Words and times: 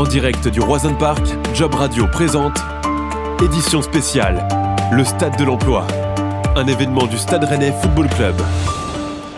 En 0.00 0.04
direct 0.04 0.48
du 0.48 0.60
Roison 0.62 0.94
Park, 0.94 1.20
Job 1.52 1.74
Radio 1.74 2.06
présente 2.06 2.58
Édition 3.44 3.82
spéciale, 3.82 4.48
le 4.92 5.04
Stade 5.04 5.36
de 5.36 5.44
l'Emploi. 5.44 5.86
Un 6.56 6.66
événement 6.68 7.06
du 7.06 7.18
Stade 7.18 7.44
Rennais 7.44 7.70
Football 7.82 8.08
Club. 8.08 8.34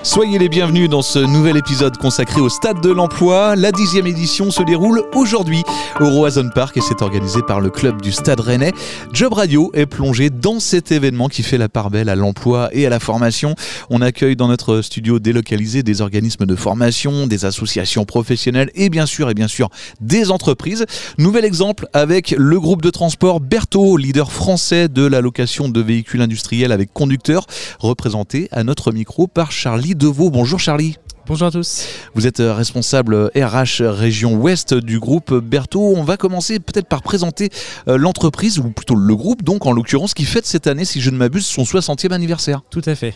Soyez 0.04 0.40
les 0.40 0.48
bienvenus 0.48 0.90
dans 0.90 1.00
ce 1.00 1.20
nouvel 1.20 1.56
épisode 1.56 1.96
consacré 1.96 2.40
au 2.40 2.48
Stade 2.48 2.80
de 2.80 2.90
l'Emploi. 2.90 3.54
La 3.54 3.70
dixième 3.70 4.08
édition 4.08 4.50
se 4.50 4.60
déroule 4.64 5.04
aujourd'hui 5.14 5.62
au 6.00 6.10
Roison 6.10 6.50
Park 6.52 6.77
et 6.77 6.80
c'est 6.80 7.02
organisé 7.02 7.40
par 7.40 7.60
le 7.60 7.70
club 7.70 8.02
du 8.02 8.10
Stade 8.10 8.41
Rennais. 8.41 8.73
Job 9.12 9.32
Radio 9.32 9.70
est 9.74 9.86
plongé 9.86 10.28
dans 10.28 10.59
cet 10.59 10.91
événement 10.91 11.28
qui 11.28 11.45
fait 11.45 11.56
la 11.56 11.68
part 11.68 11.88
belle 11.88 12.09
à 12.09 12.16
l'emploi 12.16 12.68
et 12.73 12.84
à 12.84 12.91
la 12.91 12.98
formation. 12.98 13.54
On 13.91 14.02
accueille 14.02 14.34
dans 14.34 14.48
notre 14.48 14.82
studio 14.82 15.20
délocalisé 15.20 15.84
des 15.84 16.00
organismes 16.00 16.46
de 16.46 16.56
formation, 16.56 17.28
des 17.28 17.45
associations 17.45 18.05
professionnelles 18.05 18.73
et 18.74 18.88
bien 18.91 19.06
sûr 19.06 19.30
et 19.30 19.34
bien 19.34 19.48
sûr 19.48 19.69
des 20.00 20.32
entreprises. 20.32 20.84
Nouvel 21.19 21.45
exemple 21.45 21.87
avec 21.92 22.34
le 22.37 22.59
groupe 22.59 22.82
de 22.82 22.91
transport 22.91 23.38
Berthaud, 23.38 23.96
leader 23.96 24.32
français 24.32 24.88
de 24.88 25.06
la 25.06 25.20
location 25.20 25.69
de 25.69 25.80
véhicules 25.80 26.23
industriels 26.23 26.73
avec 26.73 26.92
conducteur, 26.92 27.46
représenté 27.78 28.48
à 28.50 28.64
notre 28.64 28.91
micro 28.91 29.28
par 29.28 29.52
Charlie 29.52 29.91
Deveau. 29.95 30.30
Bonjour 30.30 30.59
Charlie. 30.59 30.96
Bonjour 31.27 31.46
à 31.46 31.51
tous. 31.52 31.87
Vous 32.14 32.27
êtes 32.27 32.41
euh, 32.41 32.52
responsable 32.52 33.30
RH 33.37 33.82
région 33.82 34.34
ouest 34.34 34.74
du 34.74 34.98
groupe 34.98 35.32
Berthaud. 35.32 35.95
On 35.96 36.02
va 36.02 36.16
commencer 36.16 36.59
peut-être 36.59 36.88
par 36.88 37.02
présenter 37.02 37.51
euh, 37.87 37.96
l'entreprise, 37.96 38.59
ou 38.59 38.70
plutôt 38.70 38.96
le 38.96 39.15
groupe, 39.15 39.45
donc 39.45 39.65
en 39.65 39.73
l'occurrence, 39.73 40.15
qui 40.15 40.24
fête 40.24 40.46
cette 40.46 40.66
année, 40.66 40.84
si 40.84 41.01
je 41.01 41.10
ne 41.10 41.16
m'abuse, 41.16 41.46
son 41.46 41.62
60e 41.62 42.12
anniversaire. 42.12 42.62
Tout 42.70 42.82
à 42.87 42.96
fait. 42.96 43.15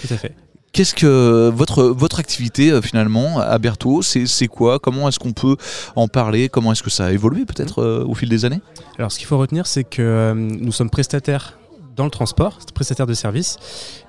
Tout 0.00 0.12
à 0.12 0.18
fait. 0.18 0.34
Qu'est-ce 0.72 0.94
que 0.94 1.48
votre, 1.48 1.84
votre 1.84 2.20
activité 2.20 2.70
euh, 2.70 2.82
finalement 2.82 3.40
à 3.40 3.58
Berthaud, 3.58 4.02
c'est 4.02 4.48
quoi? 4.48 4.78
Comment 4.78 5.08
est-ce 5.08 5.18
qu'on 5.18 5.32
peut 5.32 5.56
en 5.94 6.08
parler? 6.08 6.50
Comment 6.50 6.72
est-ce 6.72 6.82
que 6.82 6.90
ça 6.90 7.06
a 7.06 7.12
évolué 7.12 7.46
peut-être 7.46 7.82
au 8.06 8.14
fil 8.14 8.28
des 8.28 8.44
années? 8.44 8.60
Alors 8.98 9.10
ce 9.10 9.18
qu'il 9.18 9.26
faut 9.26 9.38
retenir, 9.38 9.66
c'est 9.66 9.84
que 9.84 10.34
nous 10.34 10.72
sommes 10.72 10.90
prestataires 10.90 11.58
dans 11.96 12.04
le 12.04 12.10
transport, 12.10 12.58
prestataire 12.74 13.06
de 13.06 13.14
service. 13.14 13.58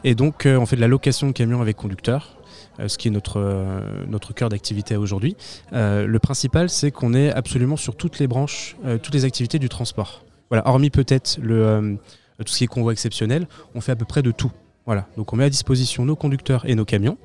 Et 0.04 0.14
donc, 0.14 0.46
euh, 0.46 0.58
on 0.58 0.66
fait 0.66 0.76
de 0.76 0.82
la 0.82 0.88
location 0.88 1.28
de 1.28 1.32
camions 1.32 1.62
avec 1.62 1.78
conducteurs, 1.78 2.38
euh, 2.80 2.88
ce 2.88 2.98
qui 2.98 3.08
est 3.08 3.12
notre, 3.12 3.40
euh, 3.40 4.34
cœur 4.36 4.50
d'activité 4.50 4.98
aujourd'hui. 4.98 5.36
le 5.72 6.18
principal, 6.18 6.70
c'est 6.70 6.92
qu'on 6.92 7.14
est 7.14 7.32
absolument 7.32 7.78
sur 7.78 7.96
toutes 7.96 8.20
les 8.20 8.28
branches, 8.28 8.76
toutes 9.02 9.14
les 9.14 9.26
activités 9.26 9.58
du 9.58 9.70
transport. 9.70 10.26
Voilà, 10.50 10.68
hormis 10.68 10.90
peut-être 10.90 11.40
le, 11.42 11.98
tout 12.40 12.54
ce 12.54 12.58
qui 12.58 12.64
est 12.66 12.68
convoi 12.68 12.92
exceptionnel, 12.92 13.48
on 13.74 13.82
fait 13.82 13.94
à 13.94 13.96
peu 13.96 14.06
près 14.06 14.22
de 14.22 14.32
tout. 14.32 14.52
Voilà, 14.86 15.08
donc 15.18 15.34
on 15.34 15.38
met 15.38 15.46
à 15.46 15.50
disposition 15.50 16.06
nos 16.06 16.16
conducteurs 16.16 16.70
et 16.70 16.76
nos 16.76 16.86
camions 16.86 17.18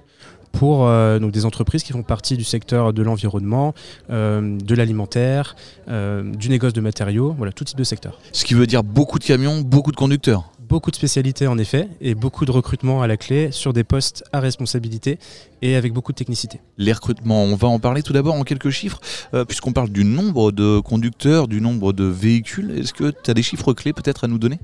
pour 0.53 0.89
des 1.19 1.45
entreprises 1.45 1.83
qui 1.83 1.93
font 1.93 2.03
partie 2.03 2.37
du 2.37 2.45
secteur 2.45 2.93
de 2.93 3.03
l'environnement, 3.03 3.75
de 4.11 4.75
l'alimentaire, 4.75 5.57
du 5.89 6.49
négoce 6.49 6.73
de 6.73 6.81
matériaux, 6.81 7.35
voilà, 7.37 7.53
tout 7.53 7.65
type 7.65 7.79
de 7.79 7.85
secteur. 7.85 8.19
Ce 8.33 8.45
qui 8.45 8.55
veut 8.55 8.67
dire 8.67 8.85
beaucoup 8.85 9.19
de 9.19 9.25
camions, 9.25 9.61
beaucoup 9.61 9.93
de 9.93 9.97
conducteurs 9.97 10.52
beaucoup 10.73 10.91
de 10.91 10.97
spécialités 10.97 11.47
en 11.47 11.59
effet 11.59 11.87
et 12.01 12.15
beaucoup 12.15 12.47
de 12.47 12.51
recrutement 12.51 13.03
à 13.03 13.07
la 13.07 13.19
clé 13.19 13.51
sur 13.53 13.75
des 13.75 13.85
postes 13.85 14.25
à 14.33 14.41
responsabilité 14.41 15.19
et 15.61 15.77
avec 15.77 15.93
beaucoup 15.93 16.13
de 16.13 16.17
technicité. 16.17 16.61
Les 16.79 16.95
recrutements, 16.95 17.45
on 17.45 17.55
va 17.57 17.69
en 17.69 17.79
parler 17.79 18.03
tout 18.03 18.15
d'abord 18.15 18.37
en 18.37 18.43
quelques 18.43 18.71
chiffres, 18.71 18.99
euh, 19.35 19.45
puisqu'on 19.45 19.75
parle 19.75 19.91
du 19.91 20.03
nombre 20.03 20.51
de 20.51 20.81
conducteurs, 20.81 21.47
du 21.47 21.61
nombre 21.61 21.93
de 21.93 22.05
véhicules. 22.05 22.71
Est-ce 22.71 22.95
que 22.95 23.11
tu 23.11 23.31
as 23.31 23.35
des 23.35 23.43
chiffres 23.43 23.75
clés 23.75 23.93
peut-être 23.93 24.25
à 24.25 24.29
nous 24.29 24.39
donner? 24.39 24.61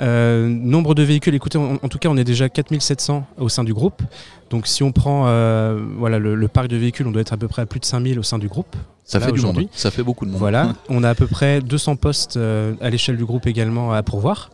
Euh, 0.00 0.46
nombre 0.46 0.94
de 0.94 1.02
véhicules, 1.02 1.34
écoutez, 1.34 1.58
en, 1.58 1.76
tout 1.76 1.98
cas, 1.98 2.08
on 2.08 2.16
est 2.16 2.22
déjà 2.22 2.48
4700 2.48 3.26
au 3.36 3.48
sein 3.48 3.64
du 3.64 3.74
groupe. 3.74 4.00
Donc, 4.48 4.68
si 4.68 4.84
on 4.84 4.92
prend 4.92 5.24
euh, 5.26 5.76
voilà, 5.98 6.20
le, 6.20 6.46
parc 6.46 6.68
de 6.68 6.76
véhicules, 6.76 7.08
on 7.08 7.10
doit 7.10 7.22
être 7.22 7.32
à 7.32 7.36
peu 7.36 7.48
près 7.48 7.62
à 7.62 7.66
plus 7.66 7.80
de 7.80 7.84
5000 7.84 8.16
au 8.20 8.22
sein 8.22 8.38
du 8.38 8.46
groupe. 8.46 8.76
Ça 9.04 9.18
fait 9.18 9.32
du 9.32 9.40
monde. 9.40 9.66
Ça 9.72 9.90
fait 9.90 10.04
beaucoup 10.04 10.24
de 10.24 10.30
monde. 10.30 10.38
Voilà. 10.38 10.74
on 10.88 11.02
a 11.02 11.10
à 11.10 11.16
peu 11.16 11.26
près 11.26 11.60
200 11.60 11.96
postes 11.96 12.38
à 12.80 12.90
l'échelle 12.90 13.16
du 13.16 13.24
groupe 13.24 13.48
également 13.48 13.92
à 13.92 14.04
pourvoir. 14.04 14.50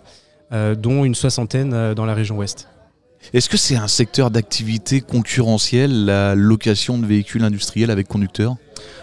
Euh, 0.50 0.74
dont 0.74 1.04
une 1.04 1.14
soixantaine 1.14 1.74
euh, 1.74 1.94
dans 1.94 2.06
la 2.06 2.14
région 2.14 2.38
ouest. 2.38 2.68
Est-ce 3.34 3.50
que 3.50 3.58
c'est 3.58 3.76
un 3.76 3.88
secteur 3.88 4.30
d'activité 4.30 5.02
concurrentiel, 5.02 6.06
la 6.06 6.34
location 6.34 6.96
de 6.96 7.04
véhicules 7.04 7.44
industriels 7.44 7.90
avec 7.90 8.08
conducteurs? 8.08 8.56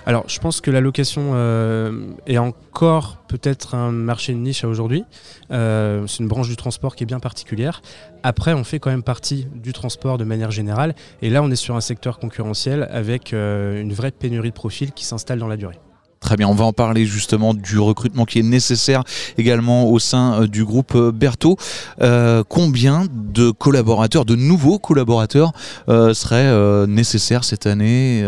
Alors, 0.07 0.27
je 0.27 0.39
pense 0.39 0.59
que 0.59 0.71
la 0.71 0.81
location 0.81 1.33
euh, 1.35 2.07
est 2.25 2.39
encore 2.39 3.17
peut-être 3.27 3.75
un 3.75 3.91
marché 3.91 4.33
de 4.33 4.39
niche 4.39 4.63
à 4.63 4.67
aujourd'hui. 4.69 5.03
c'est 5.51 6.19
une 6.19 6.27
branche 6.27 6.47
du 6.47 6.55
transport 6.55 6.95
qui 6.95 7.03
est 7.03 7.05
bien 7.07 7.19
particulière. 7.19 7.83
Après, 8.23 8.53
on 8.53 8.63
fait 8.63 8.79
quand 8.79 8.89
même 8.89 9.03
partie 9.03 9.47
du 9.53 9.71
transport 9.71 10.17
de 10.17 10.23
manière 10.23 10.49
générale. 10.49 10.95
Et 11.21 11.29
là, 11.29 11.43
on 11.43 11.51
est 11.51 11.55
sur 11.55 11.75
un 11.75 11.81
secteur 11.81 12.17
concurrentiel 12.17 12.87
avec 12.89 13.33
une 13.33 13.93
vraie 13.93 14.11
pénurie 14.11 14.49
de 14.49 14.55
profils 14.55 14.93
qui 14.93 15.05
s'installe 15.05 15.37
dans 15.37 15.47
la 15.47 15.57
durée. 15.57 15.79
Très 16.25 16.37
bien, 16.37 16.47
on 16.47 16.55
va 16.55 16.65
en 16.65 16.73
parler 16.73 17.05
justement 17.05 17.53
du 17.53 17.77
recrutement 17.77 18.25
qui 18.25 18.39
est 18.39 18.43
nécessaire 18.43 19.03
également 19.37 19.91
au 19.91 19.99
sein 19.99 20.41
euh, 20.41 20.47
du 20.47 20.65
groupe 20.65 20.95
euh, 20.95 21.11
Berthaud. 21.11 21.55
Euh, 22.01 22.43
combien 22.49 23.05
de 23.11 23.51
collaborateurs, 23.51 24.25
de 24.25 24.35
nouveaux 24.35 24.79
collaborateurs 24.79 25.51
seraient 25.87 26.87
nécessaires 26.87 27.43
cette 27.43 27.67
année 27.67 28.25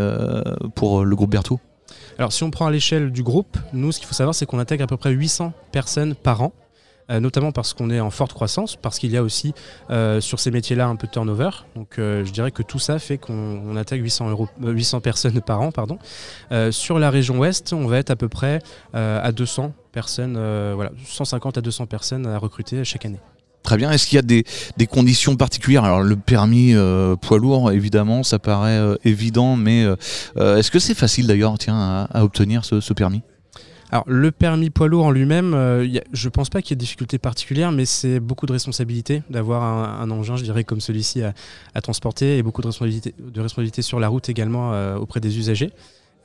pour 0.75 1.05
le 1.05 1.15
groupe 1.15 1.31
Berthaud? 1.31 1.59
Alors 2.19 2.31
si 2.33 2.43
on 2.43 2.51
prend 2.51 2.67
à 2.67 2.71
l'échelle 2.71 3.11
du 3.11 3.23
groupe, 3.23 3.57
nous 3.73 3.91
ce 3.91 3.97
qu'il 3.97 4.07
faut 4.07 4.13
savoir 4.13 4.35
c'est 4.35 4.45
qu'on 4.45 4.59
intègre 4.59 4.83
à 4.83 4.87
peu 4.87 4.97
près 4.97 5.09
800 5.09 5.53
personnes 5.71 6.13
par 6.13 6.43
an. 6.43 6.53
Euh, 7.09 7.21
notamment 7.21 7.53
parce 7.53 7.73
qu'on 7.73 7.89
est 7.89 8.01
en 8.01 8.09
forte 8.09 8.33
croissance, 8.33 8.75
parce 8.75 8.99
qu'il 8.99 9.11
y 9.11 9.17
a 9.17 9.23
aussi 9.23 9.53
euh, 9.91 10.19
sur 10.19 10.41
ces 10.41 10.51
métiers-là 10.51 10.87
un 10.87 10.97
peu 10.97 11.07
de 11.07 11.11
turnover. 11.11 11.49
Donc 11.75 11.99
euh, 11.99 12.25
je 12.25 12.31
dirais 12.31 12.51
que 12.51 12.63
tout 12.63 12.79
ça 12.79 12.99
fait 12.99 13.17
qu'on 13.17 13.77
intègre 13.77 14.03
800, 14.03 14.29
euros, 14.29 14.49
800 14.61 14.99
personnes 14.99 15.41
par 15.41 15.61
an. 15.61 15.71
Pardon. 15.71 15.99
sur 16.71 16.99
la 16.99 17.09
région 17.09 17.37
ouest, 17.39 17.73
on 17.73 17.87
va 17.87 17.97
être 17.97 18.09
à 18.09 18.15
peu 18.15 18.29
près 18.29 18.59
à 18.93 19.31
200 19.31 19.73
personnes, 19.91 20.33
voilà, 20.73 20.91
150 21.05 21.57
à 21.57 21.61
200 21.61 21.85
personnes 21.85 22.25
à 22.25 22.37
recruter 22.37 22.83
chaque 22.83 23.05
année. 23.05 23.19
Très 23.63 23.77
bien. 23.77 23.91
Est-ce 23.91 24.07
qu'il 24.07 24.15
y 24.15 24.19
a 24.19 24.21
des, 24.21 24.87
conditions 24.87 25.35
particulières? 25.35 25.83
Alors 25.83 26.01
le 26.01 26.15
permis 26.15 26.73
poids 27.21 27.37
lourd, 27.37 27.71
évidemment, 27.71 28.23
ça 28.23 28.39
paraît 28.39 28.97
évident, 29.03 29.55
mais 29.55 29.85
est-ce 30.35 30.71
que 30.71 30.79
c'est 30.79 30.95
facile 30.95 31.27
d'ailleurs, 31.27 31.55
à, 31.67 32.23
obtenir 32.23 32.65
ce 32.65 32.93
permis? 32.93 33.21
Alors 33.89 34.03
le 34.07 34.31
permis 34.31 34.69
poids 34.69 34.87
lourd 34.87 35.05
en 35.05 35.11
lui-même, 35.11 35.53
euh, 35.53 35.87
je 36.11 36.27
ne 36.27 36.29
pense 36.29 36.49
pas 36.49 36.61
qu'il 36.61 36.71
y 36.71 36.73
ait 36.73 36.75
de 36.75 36.81
difficultés 36.81 37.17
particulières, 37.17 37.71
mais 37.71 37.85
c'est 37.85 38.19
beaucoup 38.19 38.45
de 38.45 38.51
responsabilité 38.51 39.23
d'avoir 39.29 39.63
un, 39.63 40.11
engin, 40.11 40.35
je 40.35 40.43
dirais, 40.43 40.63
comme 40.63 40.81
celui-ci 40.81 41.21
à, 41.21 41.81
transporter 41.81 42.37
et 42.37 42.43
beaucoup 42.43 42.61
de 42.61 42.67
responsabilité, 42.67 43.81
sur 43.81 43.99
la 43.99 44.09
route 44.09 44.27
également 44.29 44.73
euh, 44.73 44.97
auprès 44.97 45.19
des 45.19 45.37
usagers. 45.37 45.71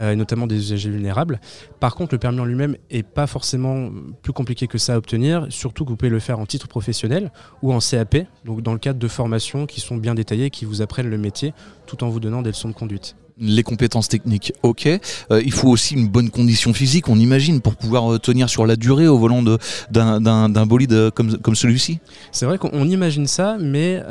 Euh, 0.01 0.17
notamment 0.17 0.49
des 0.49 0.57
usagers 0.57 0.91
vulnérables. 0.91 1.39
Par 1.79 1.95
contre, 1.95 2.15
le 2.15 2.19
permis 2.19 2.41
en 2.41 2.45
lui-même 2.45 2.77
n'est 2.91 3.05
pas 3.05 3.29
forcément 3.29 3.91
plus 4.23 4.33
compliqué 4.33 4.67
que 4.67 4.79
ça 4.79 4.95
à 4.95 4.97
obtenir, 4.97 5.47
surtout 5.51 5.85
que 5.85 5.91
vous 5.91 5.97
pouvez 5.97 6.11
le 6.11 6.19
faire 6.19 6.41
en 6.41 6.47
titre 6.47 6.67
professionnel 6.67 7.31
ou 7.61 7.73
en 7.73 7.79
CAP, 7.79 8.27
donc 8.45 8.63
dans 8.63 8.73
le 8.73 8.79
cadre 8.79 8.99
de 8.99 9.07
formations 9.07 9.67
qui 9.67 9.81
sont 9.81 9.99
bien 9.99 10.15
détaillées, 10.15 10.51
qui 10.51 10.65
vous 10.65 10.83
apprennent 10.83 11.11
le 11.11 11.19
métier 11.19 11.53
tout 11.87 12.03
en 12.03 12.09
vous 12.09 12.19
donnant 12.19 12.43
des 12.43 12.51
leçons 12.51 12.71
de 12.71 12.75
conduite 12.75 13.15
les 13.39 13.63
compétences 13.63 14.09
techniques, 14.09 14.53
ok. 14.63 14.87
Euh, 14.87 15.43
il 15.45 15.53
faut 15.53 15.69
aussi 15.69 15.95
une 15.95 16.09
bonne 16.09 16.31
condition 16.31 16.73
physique, 16.73 17.09
on 17.09 17.19
imagine, 17.19 17.61
pour 17.61 17.77
pouvoir 17.77 18.13
euh, 18.13 18.19
tenir 18.19 18.49
sur 18.49 18.67
la 18.67 18.77
durée 18.77 19.09
au 19.09 19.19
volant 19.19 19.43
d'un 19.43 20.67
bolide 20.67 20.93
euh, 20.93 21.11
comme, 21.11 21.39
comme 21.39 21.55
celui-ci. 21.55 21.99
C'est 22.31 22.47
vrai 22.47 22.59
qu'on 22.59 22.89
imagine 22.89 23.27
ça, 23.27 23.57
mais 23.61 24.03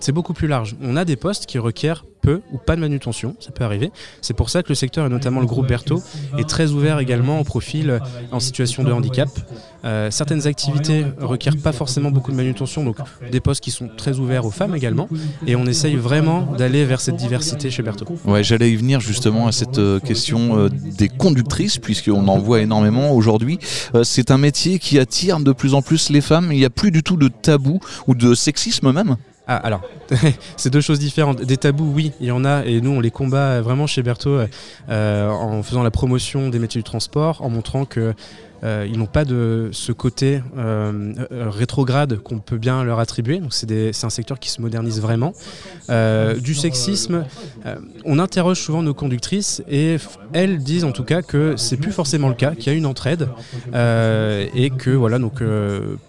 c'est 0.00 0.12
beaucoup 0.12 0.34
plus 0.34 0.48
large. 0.48 0.76
On 0.82 0.96
a 0.96 1.04
des 1.04 1.16
postes 1.16 1.46
qui 1.46 1.58
requièrent 1.58 2.04
peu 2.20 2.40
ou 2.52 2.58
pas 2.58 2.76
de 2.76 2.80
manutention, 2.80 3.34
ça 3.40 3.50
peut 3.50 3.64
arriver. 3.64 3.90
C'est 4.20 4.34
pour 4.34 4.50
ça 4.50 4.62
que 4.62 4.68
le 4.68 4.74
secteur, 4.74 5.06
et 5.06 5.08
notamment 5.08 5.40
le 5.40 5.46
groupe 5.46 5.66
Berthaud, 5.66 6.02
est 6.38 6.48
très 6.48 6.70
ouvert 6.70 6.98
également 6.98 7.40
au 7.40 7.44
profil 7.44 8.00
en 8.32 8.40
situation 8.40 8.84
de 8.84 8.92
handicap. 8.92 9.28
certaines 10.10 10.46
activités 10.46 11.04
requièrent 11.20 11.56
pas 11.56 11.72
forcément 11.72 12.10
beaucoup 12.10 12.30
de 12.30 12.36
manutention, 12.36 12.84
donc 12.84 12.98
des 13.30 13.40
postes 13.40 13.62
qui 13.62 13.70
sont 13.70 13.88
très 13.96 14.18
ouverts 14.18 14.44
aux 14.44 14.50
femmes 14.50 14.74
également. 14.74 15.08
Et 15.46 15.56
on 15.56 15.66
essaye 15.66 15.96
vraiment 15.96 16.52
d'aller 16.56 16.84
vers 16.84 17.00
cette 17.00 17.16
diversité 17.16 17.70
chez 17.70 17.82
Berthaud. 17.82 18.06
Ouais, 18.24 18.44
j'allais 18.44 18.72
y 18.72 18.76
venir 18.76 19.00
justement 19.00 19.46
à 19.46 19.52
cette 19.52 19.78
euh, 19.78 20.00
question 20.00 20.58
euh, 20.58 20.68
des 20.70 21.08
conductrices, 21.08 21.78
puisqu'on 21.78 22.28
en 22.28 22.38
voit 22.38 22.60
énormément 22.60 23.12
aujourd'hui. 23.12 23.58
Euh, 23.94 24.04
c'est 24.04 24.30
un 24.30 24.38
métier 24.38 24.78
qui 24.78 24.98
attire 24.98 25.40
de 25.40 25.52
plus 25.52 25.74
en 25.74 25.82
plus 25.82 26.10
les 26.10 26.20
femmes. 26.20 26.48
Il 26.50 26.58
n'y 26.58 26.64
a 26.64 26.70
plus 26.70 26.90
du 26.90 27.02
tout 27.02 27.16
de 27.16 27.28
tabou 27.28 27.80
ou 28.06 28.14
de 28.14 28.34
sexisme 28.34 28.92
même. 28.92 29.16
Ah, 29.48 29.56
alors, 29.56 29.80
c'est 30.56 30.70
deux 30.70 30.82
choses 30.82 30.98
différentes. 30.98 31.40
Des 31.40 31.56
tabous, 31.56 31.90
oui, 31.94 32.12
il 32.20 32.26
y 32.26 32.30
en 32.30 32.44
a, 32.44 32.64
et 32.66 32.82
nous, 32.82 32.90
on 32.90 33.00
les 33.00 33.10
combat 33.10 33.62
vraiment 33.62 33.86
chez 33.86 34.02
Berthaud 34.02 34.40
en 34.88 35.62
faisant 35.62 35.82
la 35.82 35.90
promotion 35.90 36.50
des 36.50 36.58
métiers 36.58 36.80
du 36.80 36.84
transport, 36.84 37.42
en 37.42 37.48
montrant 37.48 37.84
que 37.84 38.00
euh, 38.00 38.12
ils 38.62 38.98
n'ont 38.98 39.06
pas 39.06 39.24
de 39.24 39.70
ce 39.72 39.92
côté 39.92 40.42
euh, 40.56 41.12
euh, 41.30 41.50
rétrograde 41.50 42.18
qu'on 42.18 42.38
peut 42.38 42.58
bien 42.58 42.84
leur 42.84 42.98
attribuer. 42.98 43.38
Donc 43.38 43.52
c'est 43.52 44.04
un 44.04 44.10
secteur 44.10 44.38
qui 44.38 44.50
se 44.50 44.60
modernise 44.60 45.00
vraiment. 45.00 45.32
du 45.88 46.54
sexisme, 46.54 47.24
on 48.04 48.18
interroge 48.18 48.60
souvent 48.60 48.82
nos 48.82 48.94
conductrices 48.94 49.62
et 49.68 49.96
elles 50.32 50.58
disent 50.58 50.84
en 50.84 50.92
tout 50.92 51.04
cas 51.04 51.22
que 51.22 51.56
c'est 51.56 51.76
plus 51.76 51.92
forcément 51.92 52.28
le 52.28 52.34
cas, 52.34 52.54
qu'il 52.54 52.72
y 52.72 52.74
a 52.74 52.78
une 52.78 52.86
entraide 52.86 53.28
et 53.74 54.70
que 54.70 54.90
voilà 54.90 55.18
donc 55.18 55.42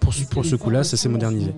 pour, 0.00 0.12
pour 0.30 0.44
ce 0.44 0.56
coup-là, 0.56 0.84
ça 0.84 0.96
s'est 0.96 1.08
modernisé. 1.08 1.52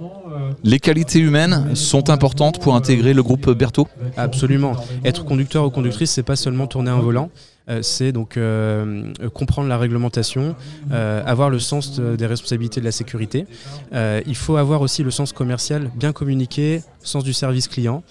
Les 0.64 0.78
qualités 0.78 1.18
humaines 1.18 1.74
sont 1.74 2.10
importantes 2.10 2.60
pour 2.60 2.74
intégrer 2.74 3.14
le 3.14 3.22
groupe 3.22 3.50
Berthaud? 3.50 3.88
Absolument. 4.16 4.76
Être 5.04 5.24
conducteur 5.24 5.64
ou 5.64 5.70
conductrice, 5.70 6.10
c'est 6.10 6.22
pas 6.22 6.36
seulement 6.36 6.66
tourner 6.66 6.90
un 6.90 7.00
volant. 7.00 7.30
C'est 7.80 8.12
donc 8.12 8.38
comprendre 9.34 9.68
la 9.68 9.78
réglementation, 9.78 10.54
avoir 10.90 11.50
le 11.50 11.58
sens 11.58 12.00
des 12.00 12.26
responsabilités 12.26 12.80
de 12.80 12.84
la 12.84 12.92
sécurité. 12.92 13.46
il 13.92 14.34
faut 14.36 14.56
avoir 14.56 14.80
aussi 14.80 15.02
le 15.02 15.10
sens 15.10 15.32
commercial 15.32 15.90
bien 15.94 16.12
communiqué, 16.12 16.82
sens 17.02 17.24
du 17.24 17.32
service 17.32 17.68
client 17.68 18.02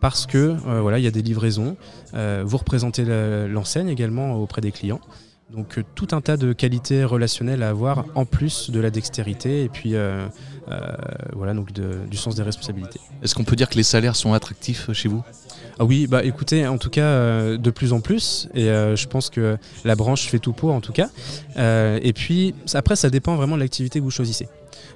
parce 0.00 0.26
que 0.26 0.56
voilà, 0.80 0.98
il 0.98 1.04
y 1.04 1.08
a 1.08 1.10
des 1.10 1.22
livraisons. 1.22 1.76
vous 2.12 2.56
représentez 2.56 3.04
l'enseigne 3.48 3.88
également 3.88 4.34
auprès 4.34 4.60
des 4.60 4.72
clients. 4.72 5.00
Donc 5.52 5.78
euh, 5.78 5.84
tout 5.94 6.08
un 6.12 6.20
tas 6.20 6.36
de 6.36 6.52
qualités 6.52 7.04
relationnelles 7.04 7.62
à 7.62 7.70
avoir 7.70 8.04
en 8.14 8.24
plus 8.24 8.70
de 8.70 8.80
la 8.80 8.90
dextérité 8.90 9.64
et 9.64 9.68
puis 9.68 9.94
euh, 9.94 9.98
euh, 10.00 10.28
voilà 11.32 11.54
donc 11.54 11.72
du 11.72 12.16
sens 12.16 12.34
des 12.34 12.42
responsabilités. 12.42 13.00
Est-ce 13.22 13.34
qu'on 13.34 13.44
peut 13.44 13.56
dire 13.56 13.68
que 13.68 13.76
les 13.76 13.82
salaires 13.82 14.16
sont 14.16 14.32
attractifs 14.32 14.92
chez 14.92 15.08
vous? 15.08 15.22
Ah 15.78 15.84
oui, 15.84 16.06
bah 16.06 16.22
écoutez, 16.24 16.66
en 16.66 16.78
tout 16.78 16.90
cas 16.90 17.56
de 17.56 17.70
plus 17.70 17.92
en 17.92 18.00
plus, 18.00 18.48
et 18.54 18.66
je 18.66 19.06
pense 19.06 19.30
que 19.30 19.56
la 19.84 19.94
branche 19.94 20.26
fait 20.28 20.38
tout 20.38 20.52
pour 20.52 20.72
en 20.72 20.80
tout 20.80 20.92
cas. 20.92 21.08
et 21.56 22.12
puis 22.14 22.54
après, 22.74 22.96
ça 22.96 23.10
dépend 23.10 23.36
vraiment 23.36 23.56
de 23.56 23.60
l'activité 23.60 23.98
que 23.98 24.04
vous 24.04 24.10
choisissez. 24.10 24.48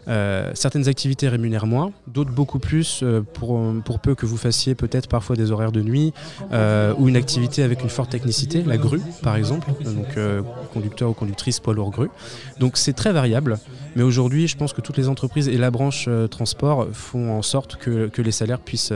Euh, 0.08 0.50
certaines 0.54 0.88
activités 0.88 1.28
rémunèrent 1.28 1.66
moins, 1.66 1.92
d'autres 2.06 2.30
beaucoup 2.30 2.58
plus 2.58 3.00
euh, 3.02 3.22
pour, 3.22 3.60
pour 3.84 4.00
peu 4.00 4.14
que 4.14 4.26
vous 4.26 4.36
fassiez 4.36 4.74
peut-être 4.74 5.08
parfois 5.08 5.34
des 5.36 5.50
horaires 5.50 5.72
de 5.72 5.80
nuit 5.80 6.12
euh, 6.52 6.92
ou 6.98 7.08
une 7.08 7.16
activité 7.16 7.62
avec 7.62 7.82
une 7.82 7.88
forte 7.88 8.10
technicité, 8.10 8.62
la 8.62 8.76
grue 8.76 9.00
par 9.22 9.36
exemple, 9.36 9.68
donc 9.84 10.18
conducteur 10.72 11.10
ou 11.10 11.14
conductrice 11.14 11.60
poids 11.60 11.74
lourd 11.74 11.90
grue. 11.90 12.10
Donc 12.58 12.76
c'est 12.76 12.92
très 12.92 13.12
variable, 13.12 13.58
mais 13.96 14.02
aujourd'hui 14.02 14.48
je 14.48 14.56
pense 14.56 14.72
que 14.72 14.80
toutes 14.80 14.96
les 14.96 15.08
entreprises 15.08 15.48
et 15.48 15.56
la 15.56 15.70
branche 15.70 16.08
transport 16.30 16.88
font 16.92 17.32
en 17.32 17.42
sorte 17.42 17.76
que, 17.76 18.08
que 18.08 18.22
les 18.22 18.32
salaires 18.32 18.60
puissent 18.60 18.92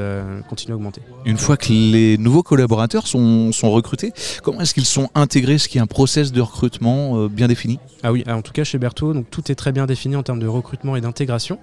continuer 0.49 0.73
à 0.73 0.77
augmenter. 0.77 1.01
Une 1.25 1.39
fois 1.39 1.57
que 1.57 1.73
les 1.73 2.19
nouveaux 2.19 2.43
collaborateurs 2.43 3.07
sont, 3.07 3.53
sont 3.53 3.71
recrutés, 3.71 4.13
comment 4.43 4.61
est-ce 4.61 4.75
qu'ils 4.75 4.85
sont 4.85 5.11
intégrés? 5.15 5.55
Est-ce 5.55 5.69
qu'il 5.69 5.79
y 5.79 5.81
a 5.81 5.85
un 5.85 5.87
process 5.87 6.33
de 6.33 6.41
recrutement 6.41 7.27
bien 7.27 7.49
défini? 7.49 7.79
Ah 8.03 8.13
oui, 8.13 8.25
en 8.29 8.43
tout 8.43 8.53
cas 8.53 8.65
chez 8.65 8.79
Berthaud, 8.79 9.13
donc 9.13 9.31
tout 9.31 9.51
est 9.51 9.55
très 9.55 9.73
bien 9.73 9.87
défini 9.87 10.17
en 10.17 10.23
termes 10.23 10.41
de 10.41 10.47
recrutement 10.47 10.99
d'intégration. 10.99 11.59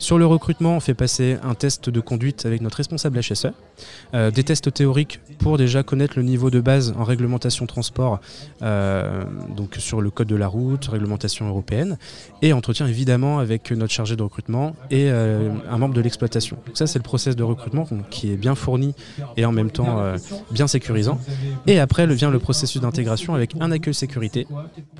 Sur 0.00 0.16
le 0.16 0.24
recrutement, 0.24 0.76
on 0.76 0.80
fait 0.80 0.94
passer 0.94 1.36
un 1.42 1.52
test 1.52 1.90
de 1.90 2.00
conduite 2.00 2.46
avec 2.46 2.62
notre 2.62 2.78
responsable 2.78 3.20
HSE, 3.20 3.48
euh, 4.14 4.30
des 4.30 4.44
tests 4.44 4.72
théoriques 4.72 5.20
pour 5.38 5.58
déjà 5.58 5.82
connaître 5.82 6.14
le 6.16 6.22
niveau 6.22 6.50
de 6.50 6.58
base 6.58 6.94
en 6.98 7.04
réglementation 7.04 7.66
transport, 7.66 8.18
euh, 8.62 9.24
donc 9.54 9.76
sur 9.78 10.00
le 10.00 10.10
code 10.10 10.26
de 10.28 10.36
la 10.36 10.48
route, 10.48 10.86
réglementation 10.86 11.48
européenne, 11.48 11.98
et 12.40 12.54
entretien 12.54 12.86
évidemment 12.86 13.40
avec 13.40 13.70
notre 13.72 13.92
chargé 13.92 14.16
de 14.16 14.22
recrutement 14.22 14.74
et 14.90 15.10
euh, 15.10 15.50
un 15.70 15.76
membre 15.76 15.92
de 15.92 16.00
l'exploitation. 16.00 16.56
Donc 16.66 16.78
ça, 16.78 16.86
c'est 16.86 16.98
le 16.98 17.04
process 17.04 17.36
de 17.36 17.42
recrutement 17.42 17.86
qui 18.08 18.32
est 18.32 18.36
bien 18.36 18.54
fourni 18.54 18.94
et 19.36 19.44
en 19.44 19.52
même 19.52 19.70
temps 19.70 20.02
bien 20.50 20.66
sécurisant. 20.66 21.20
Et 21.66 21.78
après 21.78 22.06
vient 22.06 22.30
le 22.30 22.38
processus 22.38 22.80
d'intégration 22.80 23.34
avec 23.34 23.52
un 23.60 23.70
accueil 23.70 23.94
sécurité 23.94 24.46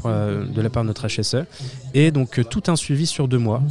de 0.04 0.60
la 0.60 0.68
part 0.68 0.82
de 0.82 0.88
notre 0.88 1.08
HSE 1.08 1.46
et 1.94 2.10
donc 2.10 2.46
tout 2.50 2.64
un 2.66 2.76
suivi 2.76 3.06
sur 3.06 3.28
deux 3.28 3.38
mois 3.38 3.62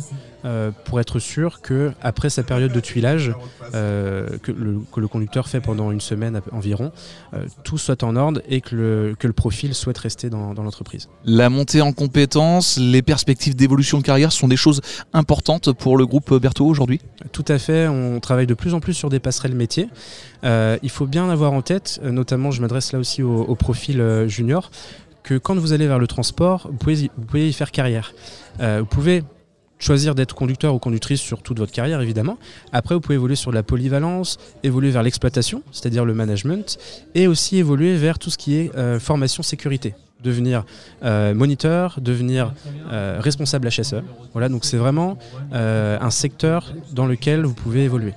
euh, 0.45 0.71
pour 0.86 1.01
être 1.01 1.19
sûr 1.19 1.59
que 1.59 1.91
après 2.01 2.30
sa 2.30 2.44
période 2.44 2.71
de 2.71 2.80
tuilage 2.80 3.33
euh, 3.74 4.38
que, 4.41 4.53
le, 4.53 5.07
conducteur 5.07 5.50
fait 5.50 5.59
pendant 5.59 5.91
une 5.91 6.00
semaine 6.00 6.39
environ, 6.53 6.94
euh, 7.33 7.45
tout 7.63 7.77
soit 7.77 8.03
en 8.03 8.15
ordre 8.15 8.41
et 8.47 8.62
que 8.62 8.74
le, 8.74 9.15
que 9.19 9.27
le 9.27 9.33
profil 9.33 9.74
souhaite 9.74 9.97
rester 9.97 10.30
dans, 10.30 10.53
dans 10.53 10.63
l'entreprise. 10.63 11.09
La 11.25 11.50
montée 11.50 11.81
en 11.81 11.91
compétences, 11.91 12.77
les 12.77 13.01
perspectives 13.01 13.53
d'évolution 13.53 13.97
de 13.97 14.03
carrière 14.03 14.31
sont 14.31 14.47
des 14.47 14.56
choses 14.56 14.80
importantes 15.12 15.74
pour 15.74 15.97
le 15.97 16.06
groupe 16.06 16.33
Berthaud 16.33 16.68
aujourd'hui? 16.68 17.01
Tout 17.33 17.45
à 17.50 17.57
fait, 17.57 17.89
on 17.89 18.21
travaille 18.21 18.47
de 18.47 18.53
plus 18.53 18.74
en 18.74 18.80
plus 18.80 18.94
sur 18.94 19.09
des 19.09 19.19
passerelles 19.19 19.56
métiers. 19.56 19.89
il 20.44 20.89
faut 20.89 21.06
bien 21.06 21.30
avoir 21.30 21.51
en 21.51 21.62
tête, 21.62 22.00
notamment 22.01 22.51
je 22.51 22.62
m'adresse 22.62 22.94
là 22.94 23.00
aussi 23.00 23.24
au, 23.24 23.41
au 23.41 23.56
profil 23.56 24.25
junior, 24.27 24.71
que 25.24 25.38
quand 25.38 25.56
vous 25.56 25.74
allez 25.74 25.88
vers 25.88 26.00
le 26.00 26.07
transport, 26.07 26.68
vous 26.71 26.77
pouvez, 26.77 27.12
vous 27.18 27.25
pouvez 27.25 27.50
y 27.50 27.53
faire 27.53 27.71
carrière. 27.71 28.13
vous 28.59 28.86
pouvez 28.86 29.24
choisir 29.80 30.14
d'être 30.14 30.36
conducteur 30.36 30.76
ou 30.76 30.80
conductrice 30.80 31.22
sur 31.22 31.42
toute 31.42 31.58
votre 31.58 31.72
carrière, 31.72 32.02
évidemment. 32.02 32.38
Après, 32.72 32.96
vous 32.96 33.02
pouvez 33.02 33.16
évoluer 33.16 33.36
sur 33.36 33.52
la 33.52 33.64
polyvalence, 33.64 34.38
évoluer 34.64 34.92
vers 34.92 35.04
l'exploitation, 35.04 35.64
c'est-à-dire 35.72 36.06
le 36.06 36.14
management, 36.14 36.78
et 37.16 37.28
aussi 37.28 37.58
évoluer 37.58 37.96
vers 37.96 38.20
tout 38.20 38.30
ce 38.30 38.38
qui 38.38 38.56
est 38.56 38.76
euh, 38.76 39.00
formation 39.00 39.42
sécurité 39.42 39.96
devenir 40.22 40.66
euh, 41.06 41.34
moniteur, 41.34 42.00
devenir 42.02 42.54
euh, 42.92 43.22
responsable 43.22 43.70
HSE. 43.70 44.04
Voilà, 44.34 44.50
donc 44.50 44.66
c'est 44.66 44.76
vraiment 44.76 45.18
un 45.54 46.10
secteur 46.10 46.74
dans 46.92 47.06
lequel 47.06 47.46
vous 47.46 47.54
pouvez 47.54 47.86
évoluer. 47.86 48.14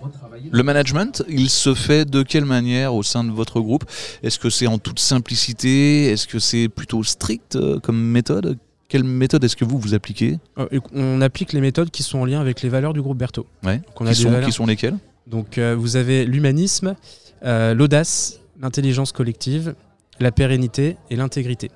Le 0.50 0.65
management, 0.65 1.23
il 1.29 1.49
se 1.49 1.75
fait 1.75 2.05
de 2.05 2.25
quelle 2.25 2.44
manière 2.44 2.97
au 2.97 3.05
sein 3.05 3.23
de 3.23 3.31
votre 3.31 3.61
groupe? 3.61 3.85
Est-ce 4.25 4.41
que 4.41 4.50
c'est 4.50 4.67
en 4.67 4.79
toute 4.79 4.99
simplicité? 4.99 6.06
Est-ce 6.06 6.26
que 6.26 6.41
c'est 6.41 6.69
plutôt 6.69 7.05
strict 7.05 7.56
comme 7.82 8.03
méthode? 8.03 8.58
Quelle 8.93 9.05
méthode 9.05 9.43
est-ce 9.43 9.56
que 9.56 9.65
vous, 9.65 9.79
vous 9.79 9.94
appliquez 9.94 10.39
euh, 10.59 10.69
On 10.94 11.23
applique 11.23 11.55
les 11.55 11.62
méthodes 11.62 11.91
qui 11.91 12.03
sont 12.03 12.19
en 12.19 12.25
lien 12.27 12.43
avec 12.43 12.61
les 12.61 12.69
valeurs 12.69 12.93
du 12.93 13.00
groupe 13.00 13.17
Berthaud. 13.17 13.47
Ouais. 13.65 13.81
qui, 13.97 14.15
sont, 14.15 14.41
qui, 14.44 14.53
sont, 14.53 14.67
lesquelles 14.67 14.99
Donc 15.27 15.56
euh, 15.56 15.75
vous 15.75 15.97
avez 15.97 16.27
l'humanisme, 16.27 16.94
euh, 17.43 17.73
l'audace, 17.73 18.41
l'intelligence 18.61 19.12
collective, 19.12 19.75
la 20.21 20.31
pérennité 20.31 20.99
et 21.09 21.17
l'intégrité. 21.17 21.71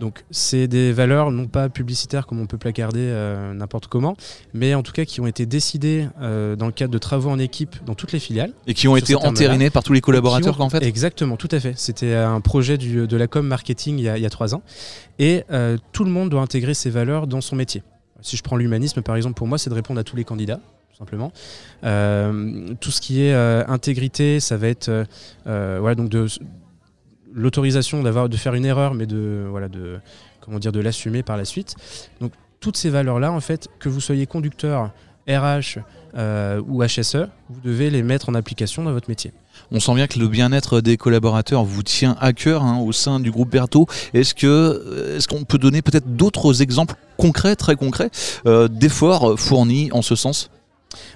Donc 0.00 0.24
c'est 0.30 0.66
des 0.66 0.92
valeurs 0.92 1.30
non 1.30 1.46
pas 1.46 1.68
publicitaires 1.68 2.26
comme 2.26 2.40
on 2.40 2.46
peut 2.46 2.56
placarder 2.56 3.00
euh, 3.00 3.52
n'importe 3.52 3.86
comment, 3.86 4.16
mais 4.54 4.74
en 4.74 4.82
tout 4.82 4.92
cas 4.92 5.04
qui 5.04 5.20
ont 5.20 5.26
été 5.26 5.44
décidées 5.44 6.08
euh, 6.22 6.56
dans 6.56 6.64
le 6.64 6.72
cadre 6.72 6.90
de 6.90 6.98
travaux 6.98 7.28
en 7.28 7.38
équipe 7.38 7.76
dans 7.84 7.94
toutes 7.94 8.12
les 8.12 8.18
filiales. 8.18 8.54
Et 8.66 8.72
qui 8.72 8.88
ont 8.88 8.96
été 8.96 9.14
entérinées 9.14 9.68
par 9.68 9.82
tous 9.82 9.92
les 9.92 10.00
collaborateurs 10.00 10.58
en 10.62 10.70
fait? 10.70 10.82
Exactement, 10.82 11.36
tout 11.36 11.50
à 11.52 11.60
fait. 11.60 11.74
C'était 11.76 12.14
un 12.14 12.40
projet 12.40 12.78
de 12.78 13.16
la 13.16 13.26
com 13.26 13.46
marketing 13.46 13.98
il 13.98 14.04
y 14.04 14.26
a, 14.26 14.30
trois 14.30 14.54
ans. 14.54 14.62
Et 15.18 15.44
euh, 15.50 15.76
tout 15.92 16.04
le 16.04 16.10
monde 16.10 16.30
doit 16.30 16.40
intégrer 16.40 16.72
ces 16.72 16.88
valeurs 16.88 17.26
dans 17.26 17.42
son 17.42 17.54
métier. 17.54 17.82
Si 18.22 18.38
je 18.38 18.42
prends 18.42 18.56
l'humanisme 18.56 19.02
par 19.02 19.16
exemple, 19.16 19.34
pour 19.34 19.48
moi 19.48 19.58
c'est 19.58 19.68
de 19.68 19.74
répondre 19.74 20.00
à 20.00 20.04
tous 20.04 20.16
les 20.16 20.24
candidats 20.24 20.60
simplement. 20.98 21.32
tout 21.82 22.90
ce 22.90 23.00
qui 23.00 23.22
est 23.22 23.34
intégrité, 23.34 24.40
ça 24.40 24.56
va 24.56 24.68
être 24.68 25.04
voilà, 25.44 25.94
donc 25.94 26.08
de, 26.08 26.26
l'autorisation 27.32 28.02
d'avoir 28.02 28.28
de 28.28 28.36
faire 28.36 28.54
une 28.54 28.64
erreur, 28.64 28.94
mais 28.94 29.06
de 29.06 29.46
voilà 29.48 29.68
de 29.68 29.98
comment 30.40 30.58
dire 30.58 30.72
de 30.72 30.80
l'assumer 30.80 31.22
par 31.22 31.36
la 31.36 31.44
suite. 31.44 31.74
Donc 32.20 32.32
toutes 32.60 32.76
ces 32.76 32.90
valeurs 32.90 33.18
là, 33.18 33.32
en 33.32 33.40
fait, 33.40 33.68
que 33.78 33.88
vous 33.88 34.00
soyez 34.00 34.26
conducteur, 34.26 34.90
RH 35.28 35.78
euh, 36.16 36.60
ou 36.66 36.82
HSE, 36.84 37.28
vous 37.48 37.60
devez 37.62 37.90
les 37.90 38.02
mettre 38.02 38.28
en 38.28 38.34
application 38.34 38.82
dans 38.82 38.92
votre 38.92 39.08
métier. 39.08 39.32
On 39.70 39.78
sent 39.78 39.94
bien 39.94 40.06
que 40.06 40.18
le 40.18 40.28
bien-être 40.28 40.80
des 40.80 40.96
collaborateurs 40.96 41.64
vous 41.64 41.82
tient 41.82 42.16
à 42.20 42.32
cœur 42.32 42.64
hein, 42.64 42.78
au 42.78 42.92
sein 42.92 43.20
du 43.20 43.30
groupe 43.30 43.50
Berthaud. 43.50 43.86
Est-ce 44.14 44.34
que 44.34 45.16
est-ce 45.16 45.28
qu'on 45.28 45.44
peut 45.44 45.58
donner 45.58 45.82
peut-être 45.82 46.16
d'autres 46.16 46.62
exemples 46.62 46.96
concrets, 47.16 47.56
très 47.56 47.76
concrets, 47.76 48.10
euh, 48.46 48.68
d'efforts 48.68 49.38
fournis 49.38 49.90
en 49.92 50.02
ce 50.02 50.16
sens? 50.16 50.50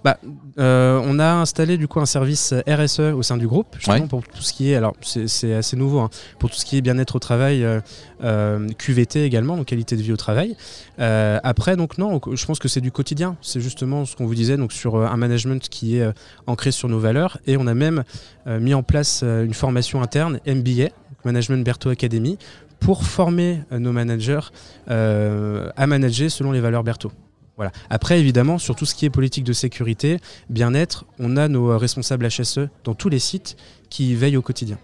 Bah, 0.04 0.18
euh, 0.58 1.00
on 1.04 1.18
a 1.18 1.32
installé 1.32 1.76
du 1.76 1.88
coup 1.88 2.00
un 2.00 2.06
service 2.06 2.54
RSE 2.68 3.00
au 3.00 3.22
sein 3.22 3.36
du 3.36 3.46
groupe, 3.46 3.74
justement 3.76 4.06
pour 4.06 4.22
tout 4.22 4.42
ce 4.42 4.52
qui 4.52 4.70
est, 4.70 4.76
alors 4.76 4.94
c'est 5.02 5.54
assez 5.54 5.76
nouveau, 5.76 6.00
hein, 6.00 6.10
pour 6.38 6.50
tout 6.50 6.56
ce 6.56 6.64
qui 6.64 6.76
est 6.76 6.80
bien-être 6.80 7.16
au 7.16 7.18
travail, 7.18 7.64
euh, 7.64 7.80
euh, 8.22 8.68
QVT 8.78 9.24
également, 9.24 9.56
donc 9.56 9.66
qualité 9.66 9.96
de 9.96 10.02
vie 10.02 10.12
au 10.12 10.16
travail. 10.16 10.56
après, 10.98 11.76
donc 11.76 11.98
non, 11.98 12.20
je 12.32 12.46
pense 12.46 12.58
que 12.58 12.68
c'est 12.68 12.80
du 12.80 12.92
quotidien. 12.92 13.36
C'est 13.40 13.60
justement 13.60 14.04
ce 14.04 14.16
qu'on 14.16 14.26
vous 14.26 14.34
disait, 14.34 14.56
donc 14.56 14.72
sur 14.72 14.96
un 14.96 15.16
management 15.16 15.68
qui 15.68 15.98
est 15.98 16.08
ancré 16.46 16.70
sur 16.70 16.88
nos 16.88 16.98
valeurs, 16.98 17.38
et 17.46 17.56
on 17.56 17.66
a 17.66 17.74
même 17.74 18.04
mis 18.46 18.74
en 18.74 18.82
place 18.82 19.22
une 19.22 19.54
formation 19.54 20.02
interne 20.02 20.40
MBA, 20.46 20.90
Management 21.24 21.64
Berthaud 21.64 21.90
Academy, 21.90 22.38
pour 22.80 23.04
former 23.04 23.60
nos 23.70 23.92
managers 23.92 24.50
à 24.86 25.86
manager 25.86 26.30
selon 26.30 26.52
les 26.52 26.60
valeurs 26.60 26.84
Berthaud. 26.84 27.12
Voilà. 27.56 27.70
Après, 27.88 28.18
évidemment, 28.18 28.58
sur 28.58 28.74
tout 28.74 28.84
ce 28.84 28.94
qui 28.94 29.04
est 29.04 29.10
politique 29.10 29.44
de 29.44 29.52
sécurité, 29.52 30.18
bien-être, 30.50 31.04
on 31.18 31.36
a 31.36 31.48
nos 31.48 31.78
responsables 31.78 32.26
HSE 32.26 32.68
dans 32.82 32.94
tous 32.94 33.08
les 33.08 33.20
sites 33.20 33.56
qui 33.90 34.14
veillent 34.14 34.36
au 34.36 34.42
quotidien. 34.42 34.78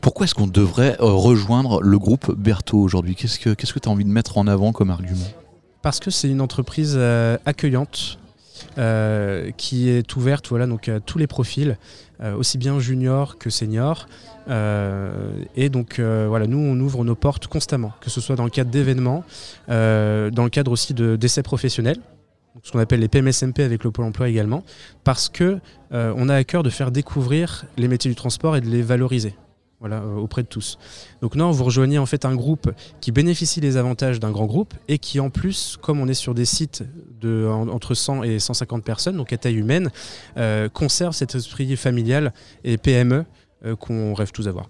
Pourquoi 0.00 0.24
est-ce 0.24 0.34
qu'on 0.34 0.46
devrait 0.46 0.96
euh, 1.00 1.12
rejoindre 1.12 1.82
le 1.82 1.98
groupe 1.98 2.34
Berthaud 2.34 2.80
aujourd'hui? 2.80 3.14
Qu'est-ce 3.14 3.38
que 3.38 3.78
tu 3.78 3.88
as 3.88 3.92
envie 3.92 4.04
de 4.04 4.10
mettre 4.10 4.38
en 4.38 4.46
avant 4.46 4.72
comme 4.72 4.90
argument? 4.90 5.26
Parce 5.82 6.00
que 6.00 6.10
c'est 6.10 6.28
une 6.28 6.40
entreprise 6.40 6.94
euh, 6.96 7.36
accueillante, 7.44 8.18
euh, 8.78 9.50
qui 9.56 9.88
est 9.88 10.16
ouverte 10.16 10.48
voilà, 10.48 10.66
donc, 10.66 10.88
à 10.88 11.00
tous 11.00 11.18
les 11.18 11.26
profils, 11.26 11.76
aussi 12.38 12.56
bien 12.56 12.78
junior 12.80 13.36
que 13.36 13.50
senior. 13.50 14.08
Et 14.48 15.68
donc 15.68 15.98
voilà, 16.00 16.46
nous 16.46 16.58
on 16.58 16.78
ouvre 16.80 17.04
nos 17.04 17.14
portes 17.14 17.46
constamment, 17.46 17.92
que 18.00 18.10
ce 18.10 18.20
soit 18.20 18.36
dans 18.36 18.44
le 18.44 18.50
cadre 18.50 18.70
d'événements, 18.70 19.24
dans 19.68 20.44
le 20.44 20.48
cadre 20.50 20.70
aussi 20.72 20.94
d'essais 20.94 21.42
professionnels, 21.42 21.98
ce 22.62 22.72
qu'on 22.72 22.78
appelle 22.78 23.00
les 23.00 23.08
PMSMP 23.08 23.60
avec 23.60 23.84
le 23.84 23.90
Pôle 23.90 24.04
emploi 24.04 24.28
également, 24.28 24.62
parce 25.04 25.28
que 25.28 25.58
on 25.90 26.28
a 26.28 26.34
à 26.34 26.44
cœur 26.44 26.62
de 26.62 26.70
faire 26.70 26.90
découvrir 26.90 27.64
les 27.76 27.88
métiers 27.88 28.10
du 28.10 28.16
transport 28.16 28.56
et 28.56 28.60
de 28.60 28.68
les 28.68 28.82
valoriser 28.82 29.34
voilà, 29.80 29.96
euh, 29.96 30.16
auprès 30.16 30.42
de 30.42 30.48
tous. 30.48 30.78
Donc 31.20 31.34
non, 31.34 31.50
vous 31.50 31.64
rejoignez 31.64 31.98
en 31.98 32.06
fait 32.06 32.24
un 32.24 32.34
groupe 32.34 32.70
qui 33.00 33.12
bénéficie 33.12 33.60
des 33.60 33.76
avantages 33.76 34.20
d'un 34.20 34.30
grand 34.30 34.46
groupe 34.46 34.74
et 34.88 34.98
qui 34.98 35.20
en 35.20 35.30
plus, 35.30 35.76
comme 35.80 36.00
on 36.00 36.08
est 36.08 36.14
sur 36.14 36.34
des 36.34 36.44
sites 36.44 36.84
de 37.20 37.46
entre 37.46 37.94
100 37.94 38.22
et 38.22 38.38
150 38.38 38.84
personnes, 38.84 39.16
donc 39.16 39.32
à 39.32 39.36
taille 39.36 39.56
humaine, 39.56 39.90
euh, 40.36 40.68
conserve 40.68 41.14
cet 41.14 41.34
esprit 41.34 41.76
familial 41.76 42.32
et 42.64 42.78
PME 42.78 43.16
euh, 43.16 43.22
qu'on 43.74 44.14
rêve 44.14 44.32
tous 44.32 44.44
d'avoir. 44.44 44.68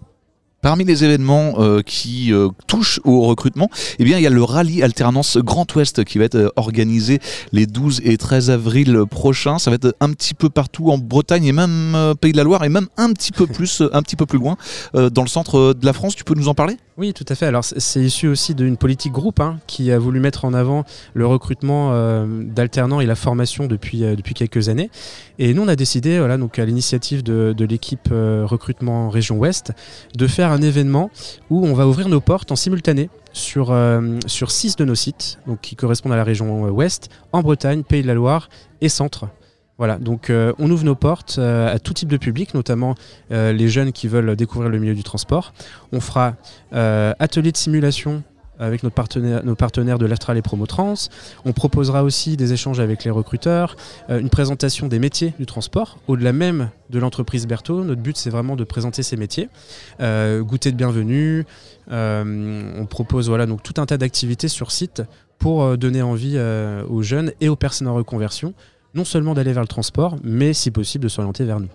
Parmi 0.66 0.84
les 0.84 1.04
événements 1.04 1.60
euh, 1.60 1.80
qui 1.82 2.32
euh, 2.32 2.48
touchent 2.66 2.98
au 3.04 3.20
recrutement, 3.20 3.70
eh 4.00 4.04
bien, 4.04 4.18
il 4.18 4.22
y 4.22 4.26
a 4.26 4.30
le 4.30 4.42
rallye 4.42 4.82
alternance 4.82 5.36
Grand 5.36 5.72
Ouest 5.76 6.02
qui 6.02 6.18
va 6.18 6.24
être 6.24 6.34
euh, 6.34 6.48
organisé 6.56 7.20
les 7.52 7.66
12 7.66 8.00
et 8.04 8.16
13 8.16 8.50
avril 8.50 9.02
prochains. 9.08 9.60
Ça 9.60 9.70
va 9.70 9.76
être 9.76 9.94
un 10.00 10.10
petit 10.12 10.34
peu 10.34 10.48
partout 10.48 10.90
en 10.90 10.98
Bretagne 10.98 11.44
et 11.44 11.52
même 11.52 12.14
Pays 12.20 12.32
de 12.32 12.36
la 12.36 12.42
Loire 12.42 12.64
et 12.64 12.68
même 12.68 12.88
un 12.96 13.12
petit 13.12 13.30
peu 13.30 13.46
plus, 13.46 13.80
un 13.92 14.02
petit 14.02 14.16
peu 14.16 14.26
plus 14.26 14.40
loin 14.40 14.56
dans 14.92 15.22
le 15.22 15.28
centre 15.28 15.72
de 15.72 15.86
la 15.86 15.92
France. 15.92 16.16
Tu 16.16 16.24
peux 16.24 16.34
nous 16.34 16.48
en 16.48 16.54
parler? 16.54 16.76
Oui, 16.98 17.12
tout 17.12 17.26
à 17.28 17.34
fait. 17.34 17.44
Alors, 17.44 17.62
c'est 17.62 18.00
issu 18.00 18.26
aussi 18.26 18.54
d'une 18.54 18.78
politique 18.78 19.12
groupe 19.12 19.40
hein, 19.40 19.58
qui 19.66 19.92
a 19.92 19.98
voulu 19.98 20.18
mettre 20.18 20.46
en 20.46 20.54
avant 20.54 20.84
le 21.12 21.26
recrutement 21.26 21.92
d'alternants 22.26 23.00
et 23.00 23.06
la 23.06 23.14
formation 23.14 23.66
depuis, 23.66 24.00
depuis 24.00 24.32
quelques 24.32 24.70
années. 24.70 24.90
Et 25.38 25.52
nous, 25.52 25.62
on 25.62 25.68
a 25.68 25.76
décidé, 25.76 26.18
voilà, 26.18 26.38
donc 26.38 26.58
à 26.58 26.64
l'initiative 26.64 27.22
de, 27.22 27.64
l'équipe 27.66 28.08
recrutement 28.10 29.10
région 29.10 29.36
Ouest, 29.36 29.72
de 30.16 30.26
faire 30.26 30.50
un 30.52 30.62
événement 30.62 31.10
où 31.50 31.66
on 31.66 31.74
va 31.74 31.86
ouvrir 31.86 32.08
nos 32.08 32.22
portes 32.22 32.50
en 32.50 32.56
simultané 32.56 33.10
sur, 33.36 33.70
euh, 33.70 34.18
six 34.26 34.76
de 34.76 34.84
nos 34.84 34.94
sites, 34.94 35.38
qui 35.62 35.76
correspondent 35.76 36.12
à 36.12 36.16
la 36.16 36.24
région 36.24 36.66
euh, 36.66 36.70
ouest, 36.70 37.10
en 37.32 37.42
Bretagne, 37.42 37.82
Pays 37.82 38.02
de 38.02 38.06
la 38.06 38.14
Loire 38.14 38.48
et 38.80 38.88
Centre. 38.88 39.28
Voilà, 39.78 39.98
donc 39.98 40.30
euh, 40.30 40.52
on 40.58 40.70
ouvre 40.70 40.84
nos 40.84 40.94
portes 40.94 41.38
à 41.38 41.78
tout 41.78 41.92
type 41.92 42.08
de 42.08 42.16
public, 42.16 42.54
notamment 42.54 42.94
les 43.30 43.68
jeunes 43.68 43.92
qui 43.92 44.08
veulent 44.08 44.36
découvrir 44.36 44.70
le 44.70 44.78
milieu 44.78 44.94
du 44.94 45.02
transport. 45.02 45.52
On 45.92 46.00
fera 46.00 46.34
atelier 46.72 47.52
de 47.52 47.56
simulation 47.56 48.22
avec 48.58 48.82
nos 48.82 48.90
partenaires 48.90 49.98
de 49.98 50.06
l'Astral 50.06 50.36
et 50.36 50.42
Promotrans. 50.42 50.94
On 51.44 51.52
proposera 51.52 52.02
aussi 52.02 52.36
des 52.36 52.52
échanges 52.52 52.80
avec 52.80 53.04
les 53.04 53.10
recruteurs, 53.10 53.76
euh, 54.10 54.18
une 54.18 54.30
présentation 54.30 54.88
des 54.88 54.98
métiers 54.98 55.34
du 55.38 55.46
transport, 55.46 55.98
au-delà 56.08 56.32
même 56.32 56.70
de 56.90 56.98
l'entreprise 56.98 57.46
Berthaud. 57.46 57.84
Notre 57.84 58.00
but, 58.00 58.16
c'est 58.16 58.30
vraiment 58.30 58.56
de 58.56 58.64
présenter 58.64 59.02
ces 59.02 59.16
métiers. 59.16 59.48
Euh, 60.00 60.42
goûter 60.42 60.72
de 60.72 60.76
bienvenue. 60.76 61.44
Euh, 61.90 62.72
on 62.76 62.86
propose 62.86 63.28
voilà, 63.28 63.46
tout 63.46 63.74
un 63.80 63.86
tas 63.86 63.98
d'activités 63.98 64.48
sur 64.48 64.72
site 64.72 65.02
pour 65.38 65.76
donner 65.76 66.00
envie 66.00 66.38
aux 66.88 67.02
jeunes 67.02 67.32
et 67.42 67.50
aux 67.50 67.56
personnes 67.56 67.88
en 67.88 67.94
reconversion, 67.94 68.54
non 68.96 69.04
seulement 69.04 69.34
d'aller 69.34 69.52
vers 69.52 69.62
le 69.62 69.68
transport, 69.68 70.16
mais 70.24 70.52
si 70.52 70.70
possible 70.70 71.04
de 71.04 71.08
s'orienter 71.08 71.44
vers 71.44 71.60
nous. 71.60 71.68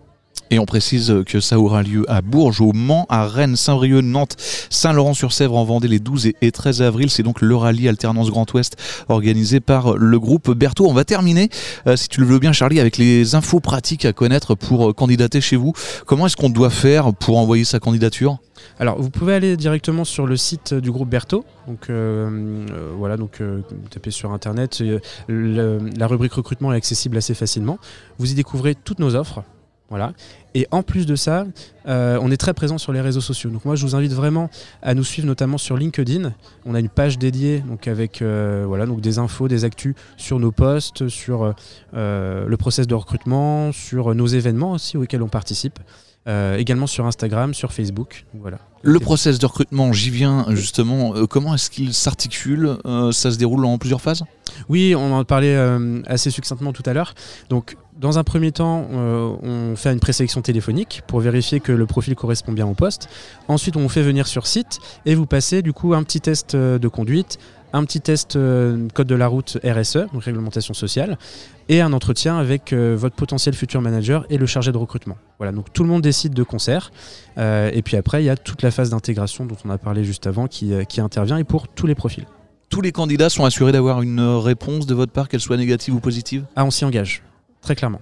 Et 0.53 0.59
on 0.59 0.65
précise 0.65 1.23
que 1.25 1.39
ça 1.39 1.57
aura 1.57 1.81
lieu 1.81 2.03
à 2.09 2.21
Bourges, 2.21 2.59
au 2.59 2.73
Mans, 2.73 3.05
à 3.07 3.25
Rennes, 3.25 3.55
Saint-Brieuc, 3.55 4.01
Nantes, 4.01 4.35
Saint-Laurent-sur-Sèvre 4.69 5.55
en 5.55 5.63
Vendée 5.63 5.87
les 5.87 5.99
12 5.99 6.31
et 6.41 6.51
13 6.51 6.81
avril. 6.81 7.09
C'est 7.09 7.23
donc 7.23 7.39
le 7.39 7.55
rallye 7.55 7.87
Alternance 7.87 8.29
Grand 8.29 8.53
Ouest 8.53 8.75
organisé 9.07 9.61
par 9.61 9.95
le 9.95 10.19
groupe 10.19 10.51
Berthaud. 10.51 10.89
On 10.89 10.93
va 10.93 11.05
terminer, 11.05 11.47
euh, 11.87 11.95
si 11.95 12.09
tu 12.09 12.19
le 12.19 12.25
veux 12.25 12.37
bien 12.37 12.51
Charlie, 12.51 12.81
avec 12.81 12.97
les 12.97 13.33
infos 13.33 13.61
pratiques 13.61 14.03
à 14.03 14.11
connaître 14.11 14.53
pour 14.55 14.89
euh, 14.89 14.93
candidater 14.93 15.39
chez 15.39 15.55
vous. 15.55 15.71
Comment 16.05 16.25
est-ce 16.25 16.35
qu'on 16.35 16.49
doit 16.49 16.69
faire 16.69 17.13
pour 17.13 17.37
envoyer 17.37 17.63
sa 17.63 17.79
candidature? 17.79 18.37
Alors, 18.77 19.01
vous 19.01 19.09
pouvez 19.09 19.33
aller 19.33 19.55
directement 19.55 20.03
sur 20.03 20.27
le 20.27 20.35
site 20.35 20.73
du 20.73 20.91
groupe 20.91 21.09
Berthaud. 21.09 21.45
Donc, 21.65 21.89
euh, 21.89 22.65
voilà, 22.97 23.15
donc 23.15 23.41
tapez 23.89 24.11
sur 24.11 24.33
internet. 24.33 24.83
la 25.29 26.07
rubrique 26.07 26.33
recrutement 26.33 26.73
est 26.73 26.77
accessible 26.77 27.15
assez 27.15 27.35
facilement. 27.35 27.79
Vous 28.19 28.33
y 28.33 28.35
découvrez 28.35 28.75
toutes 28.75 28.99
nos 28.99 29.15
offres. 29.15 29.43
Voilà. 29.91 30.13
Et 30.55 30.67
en 30.71 30.83
plus 30.83 31.05
de 31.05 31.15
ça, 31.17 31.45
euh, 31.85 32.17
on 32.21 32.31
est 32.31 32.37
très 32.37 32.53
présent 32.53 32.77
sur 32.77 32.93
les 32.93 33.01
réseaux 33.01 33.19
sociaux. 33.19 33.49
Donc 33.49 33.65
moi, 33.65 33.75
je 33.75 33.85
vous 33.85 33.93
invite 33.93 34.13
vraiment 34.13 34.49
à 34.81 34.93
nous 34.93 35.03
suivre, 35.03 35.27
notamment 35.27 35.57
sur 35.57 35.75
LinkedIn. 35.75 36.31
On 36.65 36.75
a 36.75 36.79
une 36.79 36.87
page 36.87 37.19
dédiée, 37.19 37.59
donc 37.59 37.89
avec 37.89 38.21
euh, 38.21 38.63
voilà, 38.65 38.85
donc 38.85 39.01
des 39.01 39.19
infos, 39.19 39.49
des 39.49 39.65
actus 39.65 39.93
sur 40.15 40.39
nos 40.39 40.53
posts, 40.53 41.09
sur 41.09 41.53
euh, 41.93 42.45
le 42.47 42.57
process 42.57 42.87
de 42.87 42.95
recrutement, 42.95 43.73
sur 43.73 44.15
nos 44.15 44.27
événements 44.27 44.71
aussi 44.71 44.95
auxquels 44.95 45.23
on 45.23 45.29
participe. 45.29 45.77
également 46.25 46.87
sur 46.87 47.05
Instagram, 47.05 47.53
sur 47.53 47.73
Facebook. 47.73 48.25
Voilà. 48.33 48.59
Le 48.83 48.99
process 48.99 49.39
de 49.39 49.45
recrutement, 49.45 49.91
j'y 49.91 50.09
viens 50.09 50.45
justement. 50.51 51.25
comment 51.27 51.53
est-ce 51.55 51.69
qu'il 51.69 51.93
s'articule 51.93 52.77
Ça 53.11 53.31
se 53.31 53.37
déroule 53.37 53.65
en 53.65 53.77
plusieurs 53.77 54.01
phases? 54.01 54.23
Oui, 54.69 54.95
on 54.95 55.13
en 55.13 55.25
parlait 55.25 55.57
assez 56.05 56.29
succinctement 56.31 56.71
tout 56.71 56.83
à 56.85 56.93
l'heure. 56.93 57.13
Donc 57.49 57.75
dans 57.97 58.17
un 58.17 58.23
premier 58.23 58.51
temps, 58.51 58.87
euh, 58.93 59.31
on 59.43 59.75
fait 59.75 59.91
une 59.91 59.99
présélection 59.99 60.41
téléphonique 60.41 61.03
pour 61.07 61.19
vérifier 61.19 61.59
que 61.59 61.71
le 61.71 61.85
profil 61.85 62.15
correspond 62.15 62.51
bien 62.51 62.65
au 62.65 62.73
poste. 62.73 63.09
Ensuite, 63.47 63.75
on 63.77 63.81
vous 63.81 63.89
fait 63.89 64.01
venir 64.01 64.27
sur 64.27 64.47
site 64.47 64.79
et 65.05 65.15
vous 65.15 65.25
passez 65.25 65.61
du 65.61 65.73
coup 65.73 65.93
un 65.93 66.03
petit 66.03 66.21
test 66.21 66.55
euh, 66.55 66.79
de 66.79 66.87
conduite, 66.87 67.37
un 67.73 67.83
petit 67.85 68.01
test 68.01 68.35
euh, 68.35 68.87
code 68.93 69.07
de 69.07 69.15
la 69.15 69.27
route 69.27 69.59
RSE, 69.63 70.07
donc 70.13 70.23
réglementation 70.23 70.73
sociale, 70.73 71.17
et 71.69 71.81
un 71.81 71.93
entretien 71.93 72.37
avec 72.37 72.73
votre 72.73 73.15
potentiel 73.15 73.55
futur 73.55 73.81
manager 73.81 74.25
et 74.29 74.37
le 74.37 74.45
chargé 74.45 74.71
de 74.71 74.77
recrutement. 74.77 75.17
Voilà, 75.37 75.53
donc 75.53 75.71
tout 75.71 75.83
le 75.83 75.89
monde 75.89 76.01
décide 76.01 76.33
de 76.33 76.43
concert. 76.43 76.91
et 77.37 77.81
puis 77.81 77.95
après, 77.95 78.21
il 78.21 78.25
y 78.25 78.29
a 78.29 78.35
toute 78.35 78.61
la 78.61 78.71
phase 78.71 78.89
d'intégration 78.89 79.45
dont 79.45 79.55
on 79.63 79.69
a 79.69 79.77
parlé 79.77 80.03
juste 80.03 80.27
avant 80.27 80.47
qui, 80.47 80.73
qui 80.89 80.99
intervient 80.99 81.37
et 81.37 81.45
pour 81.45 81.69
tous 81.69 81.87
les 81.87 81.95
profils. 81.95 82.25
Tous 82.67 82.81
les 82.81 82.91
candidats 82.91 83.29
sont 83.29 83.45
assurés 83.45 83.71
d'avoir 83.71 84.01
une 84.01 84.19
réponse 84.19 84.85
de 84.85 84.93
votre 84.93 85.13
part, 85.13 85.29
qu'elle 85.29 85.39
soit 85.39 85.55
négative 85.55 85.95
ou 85.95 86.01
positive? 86.01 86.43
Ah, 86.57 86.65
on 86.65 86.71
s'y 86.71 86.83
engage 86.83 87.23
très 87.61 87.75
clairement. 87.75 88.01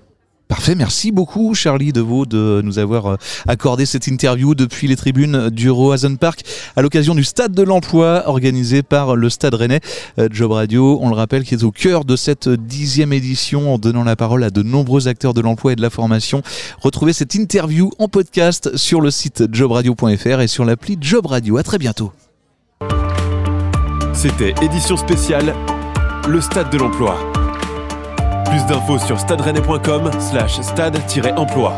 Parfait, 0.50 0.74
merci 0.74 1.12
beaucoup 1.12 1.54
Charlie 1.54 1.94
Deveau 1.94 2.26
de 2.26 2.62
nous 2.64 2.80
avoir 2.80 3.06
euh, 3.06 3.16
accordé 3.48 3.86
cette 3.86 4.08
interview 4.08 4.56
depuis 4.56 4.88
les 4.88 4.96
tribunes 4.96 5.52
du 5.52 5.70
Roazen 5.70 6.18
Park 6.18 6.42
à 6.76 6.82
l'occasion 6.82 7.14
du 7.14 7.24
Stade 7.24 7.54
de 7.54 7.62
l'Emploi 7.62 8.24
organisé 8.26 8.82
par 8.82 9.16
le 9.16 9.30
Stade 9.30 9.54
Rennais. 9.54 9.80
Euh, 10.18 10.28
Job 10.32 10.52
Radio, 10.52 10.98
on 11.04 11.10
le 11.10 11.16
rappelle, 11.16 11.44
qui 11.44 11.54
est 11.54 11.64
au 11.64 11.70
cœur 11.70 12.04
de 12.04 12.16
cette 12.16 12.50
dixième 12.50 13.14
édition 13.14 13.72
en 13.72 13.78
donnant 13.78 14.04
la 14.04 14.16
parole 14.16 14.44
à 14.44 14.50
de 14.50 14.64
nombreux 14.64 15.08
acteurs 15.08 15.36
de 15.36 15.42
l'emploi 15.42 15.74
et 15.74 15.76
de 15.76 15.84
la 15.84 15.92
formation. 15.92 16.42
Retrouvez 16.80 17.14
cette 17.14 17.36
interview 17.36 17.92
en 18.00 18.08
podcast 18.08 18.76
sur 18.76 19.02
le 19.02 19.12
site 19.12 19.44
jobradio.fr 19.54 20.42
et 20.42 20.48
sur 20.48 20.66
l'appli 20.66 20.98
Job 21.00 21.28
Radio. 21.28 21.58
À 21.58 21.64
très 21.64 21.78
bientôt. 21.78 22.12
C'était 24.16 24.56
édition 24.64 24.98
spéciale, 24.98 25.54
le 26.28 26.42
Stade 26.42 26.72
de 26.72 26.80
l'Emploi. 26.80 27.39
Plus 28.50 28.66
d'infos 28.66 28.98
sur 28.98 29.20
stade 29.20 29.42
slash 30.20 30.60
stade-emploi. 30.62 31.78